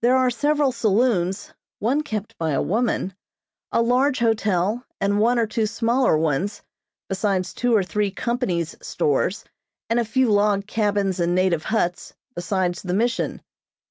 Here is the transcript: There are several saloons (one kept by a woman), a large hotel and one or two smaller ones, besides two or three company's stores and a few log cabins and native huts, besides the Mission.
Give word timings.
There 0.00 0.16
are 0.16 0.30
several 0.30 0.72
saloons 0.72 1.52
(one 1.78 2.02
kept 2.02 2.38
by 2.38 2.52
a 2.52 2.62
woman), 2.62 3.14
a 3.70 3.82
large 3.82 4.18
hotel 4.18 4.82
and 4.98 5.20
one 5.20 5.38
or 5.38 5.46
two 5.46 5.66
smaller 5.66 6.16
ones, 6.16 6.62
besides 7.10 7.52
two 7.52 7.76
or 7.76 7.82
three 7.84 8.10
company's 8.10 8.74
stores 8.80 9.44
and 9.90 10.00
a 10.00 10.06
few 10.06 10.30
log 10.32 10.66
cabins 10.66 11.20
and 11.20 11.34
native 11.34 11.64
huts, 11.64 12.14
besides 12.34 12.80
the 12.80 12.94
Mission. 12.94 13.42